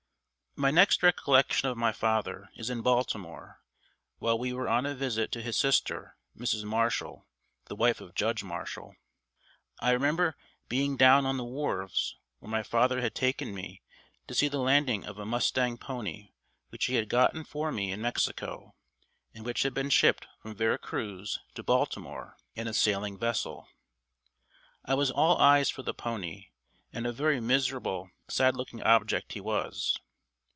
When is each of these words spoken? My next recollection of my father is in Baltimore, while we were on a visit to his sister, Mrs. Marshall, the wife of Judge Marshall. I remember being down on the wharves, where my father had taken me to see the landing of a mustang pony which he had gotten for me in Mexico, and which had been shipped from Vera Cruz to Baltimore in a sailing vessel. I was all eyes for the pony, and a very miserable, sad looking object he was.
My 0.57 0.69
next 0.69 1.01
recollection 1.01 1.69
of 1.69 1.77
my 1.77 1.93
father 1.93 2.49
is 2.57 2.69
in 2.69 2.81
Baltimore, 2.81 3.61
while 4.19 4.37
we 4.37 4.51
were 4.51 4.67
on 4.67 4.85
a 4.85 4.93
visit 4.93 5.31
to 5.31 5.41
his 5.41 5.55
sister, 5.55 6.17
Mrs. 6.37 6.65
Marshall, 6.65 7.25
the 7.67 7.75
wife 7.75 8.01
of 8.01 8.13
Judge 8.15 8.43
Marshall. 8.43 8.97
I 9.79 9.91
remember 9.91 10.35
being 10.67 10.97
down 10.97 11.25
on 11.25 11.37
the 11.37 11.45
wharves, 11.45 12.17
where 12.39 12.49
my 12.51 12.63
father 12.63 12.99
had 12.99 13.15
taken 13.15 13.55
me 13.55 13.81
to 14.27 14.33
see 14.35 14.49
the 14.49 14.59
landing 14.59 15.05
of 15.05 15.17
a 15.17 15.25
mustang 15.25 15.77
pony 15.77 16.33
which 16.67 16.85
he 16.87 16.95
had 16.95 17.07
gotten 17.07 17.45
for 17.45 17.71
me 17.71 17.89
in 17.93 18.01
Mexico, 18.01 18.75
and 19.33 19.45
which 19.45 19.63
had 19.63 19.73
been 19.73 19.89
shipped 19.89 20.27
from 20.41 20.53
Vera 20.53 20.77
Cruz 20.77 21.39
to 21.55 21.63
Baltimore 21.63 22.35
in 22.55 22.67
a 22.67 22.73
sailing 22.73 23.17
vessel. 23.17 23.69
I 24.83 24.95
was 24.95 25.11
all 25.11 25.37
eyes 25.37 25.69
for 25.69 25.81
the 25.81 25.93
pony, 25.93 26.49
and 26.91 27.07
a 27.07 27.13
very 27.13 27.39
miserable, 27.39 28.11
sad 28.27 28.57
looking 28.57 28.83
object 28.83 29.31
he 29.31 29.39
was. 29.39 29.97